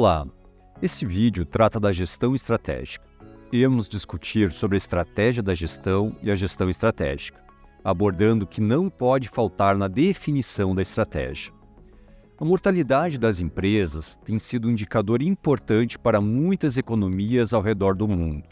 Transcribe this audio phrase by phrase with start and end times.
[0.00, 0.24] Olá,
[0.80, 3.04] esse vídeo trata da gestão estratégica.
[3.50, 7.42] Iremos discutir sobre a estratégia da gestão e a gestão estratégica,
[7.82, 11.52] abordando o que não pode faltar na definição da estratégia.
[12.40, 18.06] A mortalidade das empresas tem sido um indicador importante para muitas economias ao redor do
[18.06, 18.46] mundo.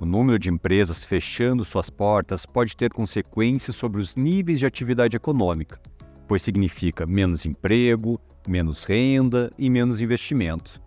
[0.00, 5.16] O número de empresas fechando suas portas pode ter consequências sobre os níveis de atividade
[5.16, 5.80] econômica,
[6.26, 10.80] pois significa menos emprego, menos renda e menos investimento.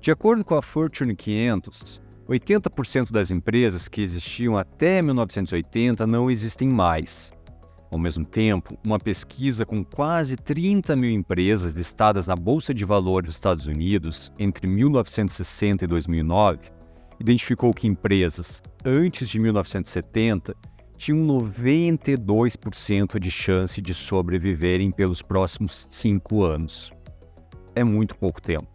[0.00, 6.68] De acordo com a Fortune 500, 80% das empresas que existiam até 1980 não existem
[6.68, 7.32] mais.
[7.90, 13.28] Ao mesmo tempo, uma pesquisa com quase 30 mil empresas listadas na Bolsa de Valores
[13.28, 16.70] dos Estados Unidos entre 1960 e 2009
[17.18, 20.56] identificou que empresas antes de 1970
[21.00, 26.92] tinham 92% de chance de sobreviverem pelos próximos cinco anos.
[27.74, 28.68] É muito pouco tempo.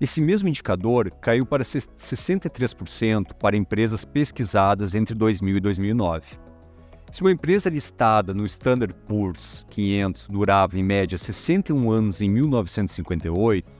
[0.00, 6.26] Esse mesmo indicador caiu para 63% para empresas pesquisadas entre 2000 e 2009.
[7.12, 13.70] Se uma empresa listada no Standard Poor's 500 durava em média 61 anos em 1958,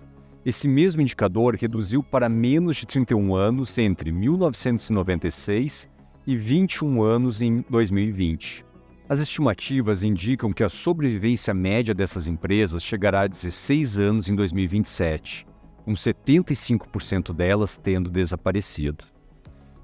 [0.44, 5.90] esse mesmo indicador reduziu para menos de 31 anos entre 1996
[6.26, 8.64] e 21 anos em 2020.
[9.08, 15.46] As estimativas indicam que a sobrevivência média dessas empresas chegará a 16 anos em 2027,
[15.84, 19.04] com 75% delas tendo desaparecido.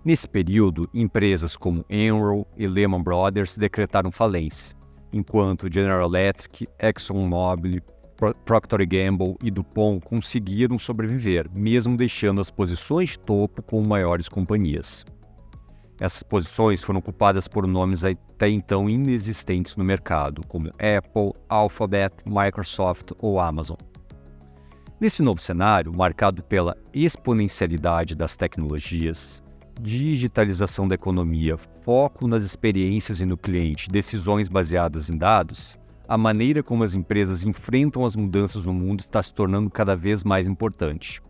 [0.04, 4.76] Nesse período, empresas como Enron e Lehman Brothers decretaram falência,
[5.12, 7.82] enquanto General Electric, ExxonMobil,
[8.44, 15.04] Procter Gamble e DuPont conseguiram sobreviver, mesmo deixando as posições de topo com maiores companhias.
[16.00, 23.10] Essas posições foram ocupadas por nomes até então inexistentes no mercado, como Apple, Alphabet, Microsoft
[23.18, 23.76] ou Amazon.
[25.00, 29.42] Nesse novo cenário, marcado pela exponencialidade das tecnologias,
[29.80, 35.78] digitalização da economia, foco nas experiências e no cliente, decisões baseadas em dados,
[36.08, 40.24] a maneira como as empresas enfrentam as mudanças no mundo está se tornando cada vez
[40.24, 41.20] mais importante.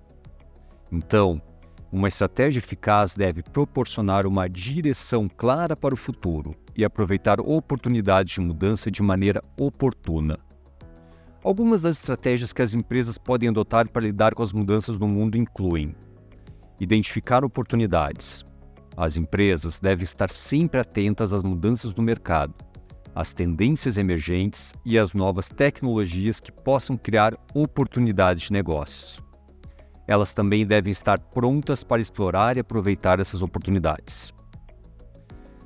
[0.90, 1.42] Então,
[1.90, 8.40] uma estratégia eficaz deve proporcionar uma direção clara para o futuro e aproveitar oportunidades de
[8.40, 10.38] mudança de maneira oportuna.
[11.42, 15.38] Algumas das estratégias que as empresas podem adotar para lidar com as mudanças no mundo
[15.38, 15.94] incluem
[16.78, 18.44] identificar oportunidades.
[18.96, 22.54] As empresas devem estar sempre atentas às mudanças no mercado
[23.18, 29.20] as tendências emergentes e as novas tecnologias que possam criar oportunidades de negócios.
[30.08, 34.34] Elas também devem estar prontas para explorar e aproveitar essas oportunidades.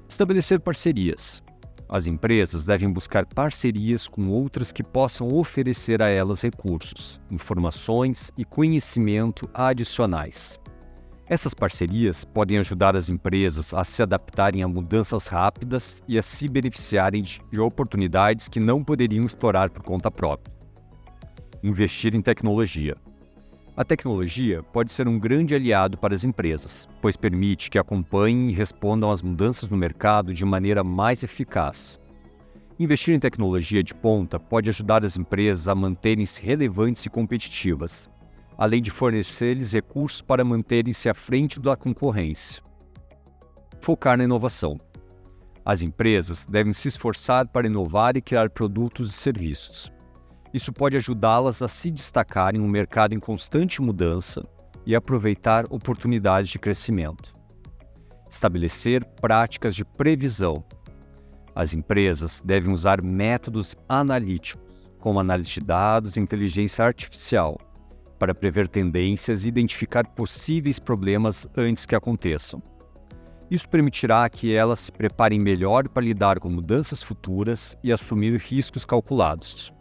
[0.07, 1.43] Estabelecer parcerias.
[1.89, 8.45] As empresas devem buscar parcerias com outras que possam oferecer a elas recursos, informações e
[8.45, 10.61] conhecimento adicionais
[11.33, 16.47] essas parcerias podem ajudar as empresas a se adaptarem a mudanças rápidas e a se
[16.47, 20.55] beneficiarem de oportunidades que não poderiam explorar por conta própria.
[21.63, 22.97] Investir em tecnologia.
[23.75, 28.53] A tecnologia pode ser um grande aliado para as empresas, pois permite que acompanhem e
[28.53, 31.99] respondam às mudanças no mercado de maneira mais eficaz.
[32.79, 38.11] Investir em tecnologia de ponta pode ajudar as empresas a manterem-se relevantes e competitivas,
[38.59, 42.63] além de fornecer-lhes recursos para manterem-se à frente da concorrência.
[43.81, 44.79] Focar na inovação.
[45.65, 49.91] As empresas devem se esforçar para inovar e criar produtos e serviços.
[50.53, 54.47] Isso pode ajudá-las a se destacar em um mercado em constante mudança
[54.85, 57.35] e aproveitar oportunidades de crescimento.
[58.29, 60.63] Estabelecer práticas de previsão.
[61.55, 64.63] As empresas devem usar métodos analíticos,
[64.99, 67.59] como análise de dados e inteligência artificial,
[68.19, 72.63] para prever tendências e identificar possíveis problemas antes que aconteçam.
[73.51, 78.85] Isso permitirá que elas se preparem melhor para lidar com mudanças futuras e assumir riscos
[78.85, 79.73] calculados.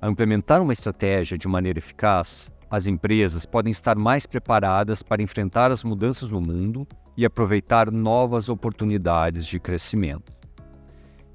[0.00, 5.72] Ao implementar uma estratégia de maneira eficaz, as empresas podem estar mais preparadas para enfrentar
[5.72, 6.86] as mudanças no mundo
[7.16, 10.32] e aproveitar novas oportunidades de crescimento.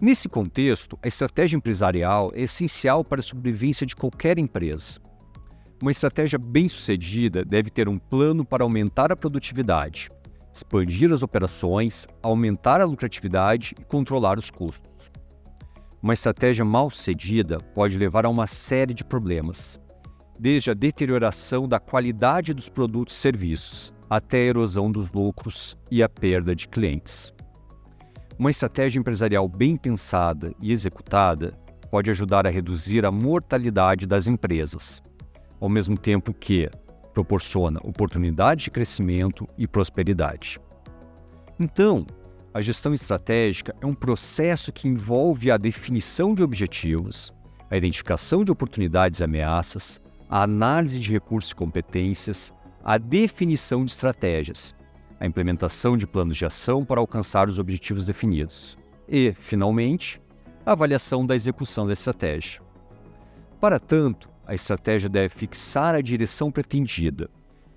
[0.01, 5.01] Nesse contexto, a estratégia empresarial é essencial para a sobrevivência de qualquer empresa.
[5.81, 10.09] Uma estratégia bem-sucedida deve ter um plano para aumentar a produtividade,
[10.53, 15.11] expandir as operações, aumentar a lucratividade e controlar os custos.
[16.03, 19.79] Uma estratégia mal-sucedida pode levar a uma série de problemas,
[20.37, 26.03] desde a deterioração da qualidade dos produtos e serviços, até a erosão dos lucros e
[26.03, 27.33] a perda de clientes.
[28.37, 31.57] Uma estratégia empresarial bem pensada e executada
[31.89, 35.01] pode ajudar a reduzir a mortalidade das empresas
[35.61, 36.69] ao mesmo tempo que
[37.13, 40.59] proporciona oportunidade de crescimento e prosperidade.
[41.57, 42.05] Então,
[42.53, 47.33] a gestão estratégica é um processo que envolve a definição de objetivos,
[47.69, 52.53] a identificação de oportunidades e ameaças, a análise de recursos e competências,
[52.83, 54.75] a definição de estratégias,
[55.19, 58.77] a implementação de planos de ação para alcançar os objetivos definidos
[59.09, 60.21] e, finalmente,
[60.63, 62.61] a avaliação da execução da estratégia.
[63.59, 67.29] Para tanto, a estratégia deve fixar a direção pretendida,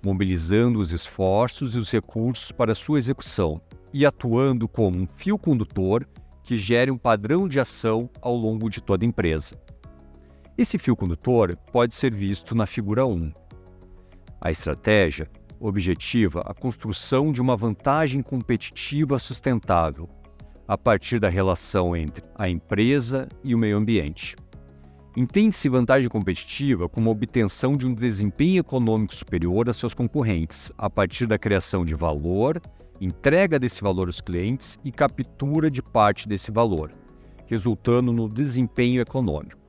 [0.03, 3.59] mobilizando os esforços e os recursos para sua execução
[3.93, 6.07] e atuando como um fio condutor
[6.43, 9.59] que gere um padrão de ação ao longo de toda a empresa.
[10.57, 13.31] Esse fio condutor pode ser visto na figura 1.
[14.41, 15.29] A estratégia
[15.59, 20.09] objetiva a construção de uma vantagem competitiva sustentável
[20.67, 24.35] a partir da relação entre a empresa e o meio ambiente.
[25.15, 30.89] Entende-se vantagem competitiva como a obtenção de um desempenho econômico superior a seus concorrentes, a
[30.89, 32.61] partir da criação de valor,
[32.99, 36.91] entrega desse valor aos clientes e captura de parte desse valor,
[37.45, 39.59] resultando no desempenho econômico.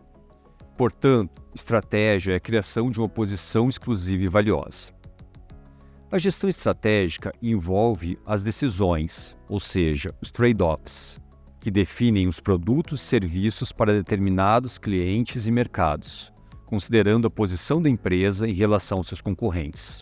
[0.76, 4.92] Portanto, estratégia é a criação de uma posição exclusiva e valiosa.
[6.10, 11.20] A gestão estratégica envolve as decisões, ou seja, os trade-offs,
[11.60, 16.32] que definem os produtos e serviços para determinados clientes e mercados,
[16.64, 20.00] considerando a posição da empresa em relação aos seus concorrentes.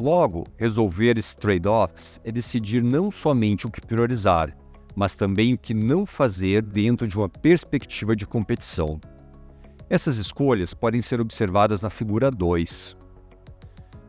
[0.00, 4.56] Logo, resolver esses trade-offs é decidir não somente o que priorizar,
[4.96, 9.00] mas também o que não fazer dentro de uma perspectiva de competição.
[9.90, 12.96] Essas escolhas podem ser observadas na figura 2.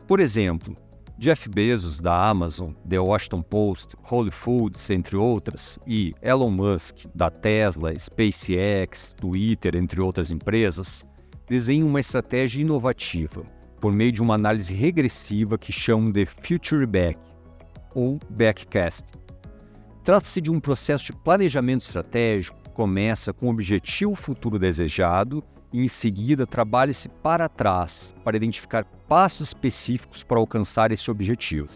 [0.06, 0.74] Por exemplo,
[1.18, 7.30] Jeff Bezos, da Amazon, The Washington Post, Whole Foods, entre outras, e Elon Musk, da
[7.30, 11.04] Tesla, SpaceX, Twitter, entre outras empresas,
[11.46, 13.53] desenham uma estratégia inovativa
[13.84, 17.18] por meio de uma análise regressiva que chamam de Future Back,
[17.94, 19.12] ou Backcast.
[20.02, 25.84] Trata-se de um processo de planejamento estratégico que começa com o objetivo futuro desejado e
[25.84, 31.68] em seguida trabalha-se para trás para identificar passos específicos para alcançar esse objetivo.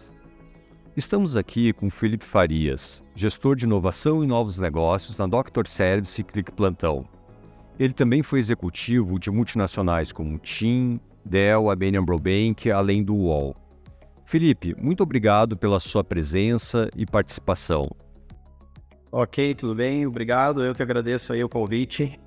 [0.97, 6.23] Estamos aqui com Felipe Farias, gestor de inovação e novos negócios na Doctor Service e
[6.23, 7.07] Click Plantão.
[7.77, 10.99] Ele também foi executivo de multinacionais como TIM,
[11.29, 13.55] Dell, Abenian Brobank, além do UOL.
[14.25, 17.89] Felipe, muito obrigado pela sua presença e participação.
[19.11, 20.63] Ok, tudo bem, obrigado.
[20.63, 22.19] Eu que agradeço aí o convite.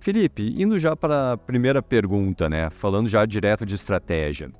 [0.00, 2.70] Felipe, indo já para a primeira pergunta, né?
[2.70, 4.50] Falando já direto de estratégia.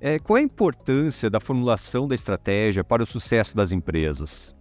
[0.00, 4.54] É, qual é a importância da formulação da estratégia para o sucesso das empresas?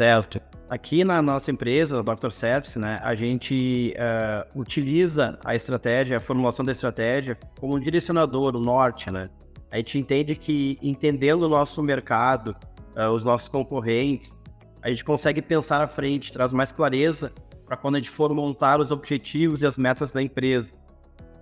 [0.00, 0.40] Certo.
[0.70, 2.30] Aqui na nossa empresa, a Dr.
[2.30, 8.56] Service, né, a gente uh, utiliza a estratégia, a formulação da estratégia, como um direcionador,
[8.56, 9.28] o norte, né?
[9.70, 12.56] A gente entende que, entendendo o nosso mercado,
[12.96, 14.42] uh, os nossos concorrentes,
[14.80, 17.30] a gente consegue pensar à frente, traz mais clareza
[17.66, 20.72] para quando a gente for montar os objetivos e as metas da empresa.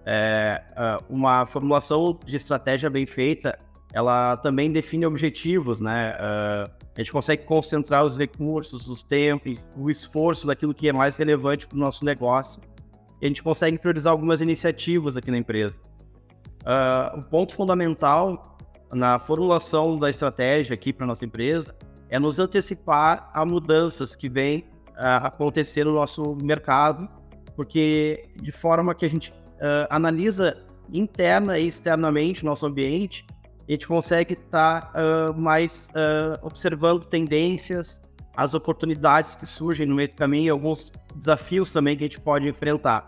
[0.04, 0.60] É,
[1.08, 3.56] uma formulação de estratégia bem feita,
[3.92, 6.16] ela também define objetivos, né?
[6.98, 11.64] A gente consegue concentrar os recursos, os tempos, o esforço daquilo que é mais relevante
[11.64, 12.60] para o nosso negócio.
[13.22, 15.80] E a gente consegue priorizar algumas iniciativas aqui na empresa.
[16.62, 18.58] Uh, o ponto fundamental
[18.92, 21.72] na formulação da estratégia aqui para nossa empresa
[22.10, 24.64] é nos antecipar a mudanças que vêm
[24.96, 27.08] acontecer no nosso mercado,
[27.54, 33.24] porque de forma que a gente uh, analisa interna e externamente o nosso ambiente,
[33.68, 38.00] a gente consegue estar tá, uh, mais uh, observando tendências,
[38.34, 42.48] as oportunidades que surgem no meio do caminho, alguns desafios também que a gente pode
[42.48, 43.06] enfrentar.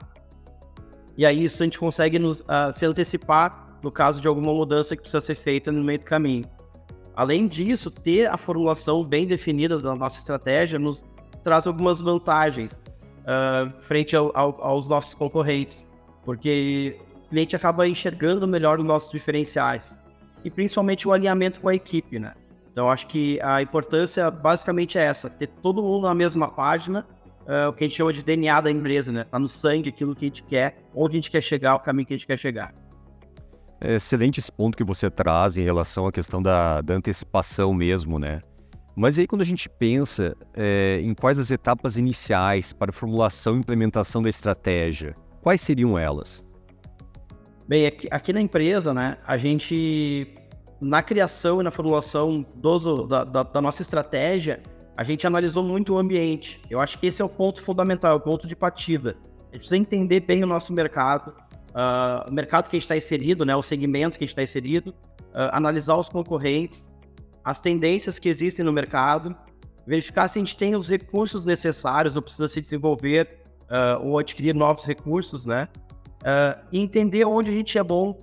[1.17, 2.43] E aí isso a gente consegue nos,
[2.75, 6.45] se antecipar no caso de alguma mudança que precisa ser feita no meio do caminho.
[7.15, 11.05] Além disso, ter a formulação bem definida da nossa estratégia nos
[11.45, 12.83] traz algumas vantagens
[13.21, 15.87] uh, frente ao, ao, aos nossos concorrentes,
[16.25, 19.99] porque o cliente acaba enxergando melhor os nossos diferenciais
[20.45, 22.35] e principalmente o alinhamento com a equipe, né?
[22.73, 27.07] Então acho que a importância basicamente é essa, ter todo mundo na mesma página,
[27.43, 29.25] uh, o que a gente chama de DNA da empresa, né?
[29.25, 32.07] Tá no sangue aquilo que a gente quer, onde a gente quer chegar, o caminho
[32.07, 32.75] que a gente quer chegar.
[33.81, 38.19] É excelente esse ponto que você traz em relação à questão da, da antecipação mesmo,
[38.19, 38.43] né?
[38.95, 43.61] Mas aí quando a gente pensa é, em quais as etapas iniciais para formulação e
[43.61, 46.45] implementação da estratégia, quais seriam elas?
[47.71, 50.35] Bem, aqui, aqui na empresa, né, a gente,
[50.81, 54.61] na criação e na formulação da, da, da, nossa estratégia,
[54.97, 56.61] a gente analisou muito o ambiente.
[56.69, 59.17] Eu acho que esse é o ponto fundamental, o ponto de partida.
[59.21, 61.29] A gente precisa entender bem o nosso mercado,
[61.69, 64.43] uh, o mercado que a gente está inserido, né, o segmento que a gente está
[64.43, 64.91] inserido,
[65.29, 66.99] uh, analisar os concorrentes,
[67.45, 69.33] as tendências que existem no mercado,
[69.87, 74.57] verificar se a gente tem os recursos necessários ou precisa se desenvolver uh, ou adquirir
[74.57, 75.69] novos recursos, né?
[76.71, 78.21] E entender onde a gente é bom,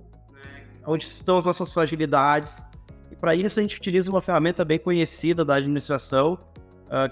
[0.86, 2.64] onde estão as nossas fragilidades.
[3.10, 6.38] E para isso a gente utiliza uma ferramenta bem conhecida da administração,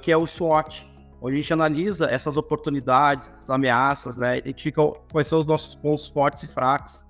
[0.02, 0.86] que é o SWOT,
[1.20, 4.38] onde a gente analisa essas oportunidades, essas ameaças, né?
[4.38, 7.04] Identifica quais são os nossos pontos fortes e fracos.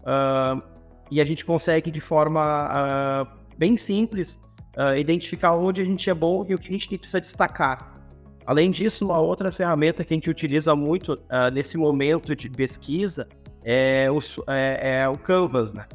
[0.00, 0.62] Uh,
[1.10, 4.40] e a gente consegue, de forma uh, bem simples,
[4.76, 7.99] uh, identificar onde a gente é bom e o que a gente precisa destacar.
[8.46, 11.20] Além disso, uma outra ferramenta que a gente utiliza muito
[11.52, 13.28] nesse momento de pesquisa
[13.62, 14.18] é o,
[14.48, 15.86] é, é o Canvas, né?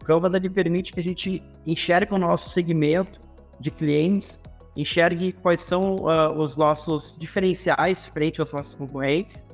[0.00, 3.20] O Canvas ele permite que a gente enxergue o nosso segmento
[3.58, 4.42] de clientes
[4.76, 9.46] enxergue quais são uh, os nossos diferenciais frente aos nossos concorrentes,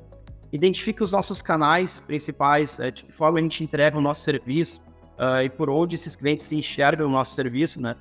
[0.51, 4.81] identifique os nossos canais principais, uh, de que forma a gente entrega o nosso serviço
[5.17, 7.95] uh, e por onde esses clientes se enxergam o nosso serviço, né?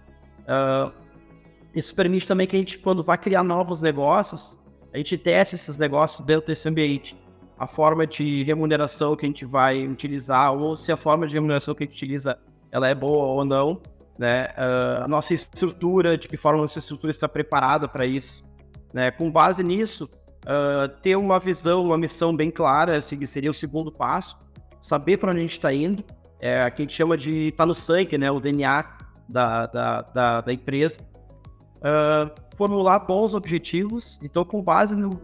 [1.75, 4.59] Isso permite também que a gente, quando vai criar novos negócios,
[4.93, 7.17] a gente teste esses negócios dentro desse ambiente.
[7.59, 11.75] A forma de remuneração que a gente vai utilizar, ou se a forma de remuneração
[11.75, 12.39] que a gente utiliza
[12.73, 13.81] ela é boa ou não,
[14.19, 14.49] né?
[14.49, 18.45] Uh, a nossa estrutura, de que forma a nossa estrutura está preparada para isso.
[18.93, 19.11] Né?
[19.11, 20.11] Com base nisso,
[20.45, 24.37] uh, ter uma visão, uma missão bem clara, assim, seria o segundo passo,
[24.81, 26.05] saber para onde a gente está indo,
[26.39, 28.31] é que a gente chama de tá no sangue, né?
[28.31, 28.85] o DNA
[29.29, 31.01] da, da, da, da empresa.
[31.81, 35.19] Uh, formular bons objetivos, então com base no,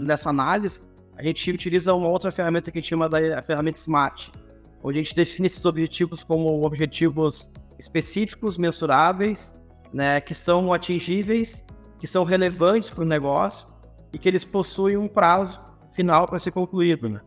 [0.00, 0.80] nessa análise,
[1.16, 4.28] a gente utiliza uma outra ferramenta que a gente chama da ferramenta SMART,
[4.82, 9.58] onde a gente define esses objetivos como objetivos específicos, mensuráveis,
[9.92, 11.66] né, que são atingíveis,
[11.98, 13.68] que são relevantes para o negócio
[14.12, 15.60] e que eles possuem um prazo
[15.92, 17.08] final para ser concluído.
[17.08, 17.20] Né?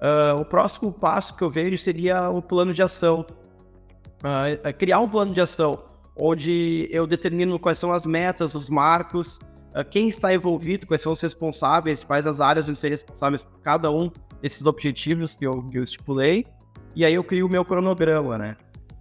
[0.00, 3.26] Uh, o próximo passo que eu vejo seria o plano de ação.
[4.18, 5.87] Uh, criar um plano de ação
[6.18, 9.38] onde eu determino quais são as metas, os marcos,
[9.74, 13.60] uh, quem está envolvido, quais são os responsáveis, quais as áreas vão ser responsáveis por
[13.60, 14.10] cada um
[14.42, 16.46] desses objetivos que eu, que eu estipulei.
[16.94, 18.56] E aí eu crio o meu cronograma, né?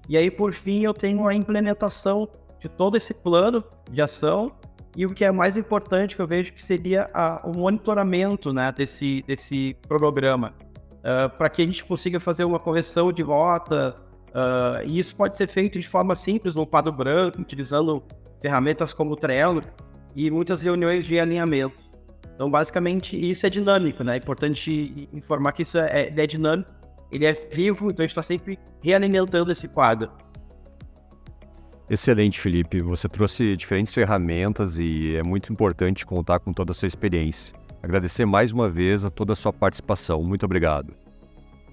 [0.08, 2.28] E aí, por fim, eu tenho a implementação
[2.60, 4.52] de todo esse plano de ação
[4.96, 8.72] e o que é mais importante que eu vejo que seria a, o monitoramento né,
[8.72, 13.96] desse, desse cronograma, uh, ah, para que a gente consiga fazer uma correção de rota,
[14.38, 18.04] uh, e isso pode ser feito de forma simples, no quadro branco, utilizando
[18.42, 19.62] ferramentas como o Trello
[20.16, 21.76] e muitas reuniões de alinhamento.
[22.36, 24.14] Então, basicamente, isso é dinâmico, né?
[24.14, 26.78] É importante informar que isso é, é dinâmico
[27.12, 30.12] ele é vivo, então a gente está sempre realimentando esse quadro.
[31.90, 32.82] Excelente, Felipe.
[32.82, 37.56] Você trouxe diferentes ferramentas e é muito importante contar com toda a sua experiência.
[37.82, 40.22] Agradecer mais uma vez a toda a sua participação.
[40.22, 40.94] Muito obrigado.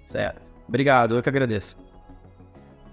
[0.05, 0.41] Certo.
[0.69, 1.84] Obrigado, eu que agradeço.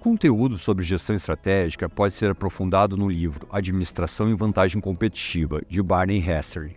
[0.02, 6.18] Conteúdo sobre gestão estratégica pode ser aprofundado no livro Administração em Vantagem Competitiva, de Barney
[6.28, 6.76] Hessery.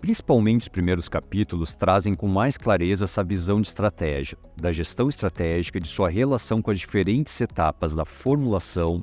[0.00, 5.80] Principalmente os primeiros capítulos trazem com mais clareza essa visão de estratégia, da gestão estratégica
[5.80, 9.00] de sua relação com as diferentes etapas da formulação,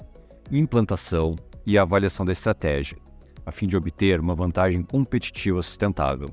[0.49, 2.97] implantação e avaliação da estratégia,
[3.45, 6.29] a fim de obter uma vantagem competitiva sustentável.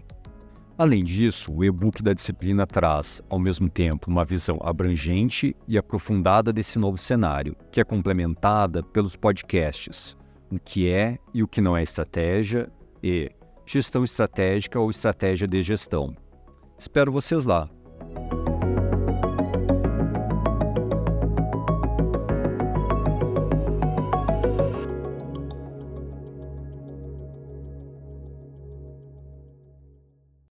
[0.76, 6.52] Além disso, o e-book da disciplina traz, ao mesmo tempo, uma visão abrangente e aprofundada
[6.52, 10.16] desse novo cenário, que é complementada pelos podcasts
[10.50, 12.69] O que é e o que não é estratégia
[13.00, 13.31] e
[13.64, 16.12] gestão estratégica ou estratégia de gestão.
[16.76, 17.71] Espero vocês lá!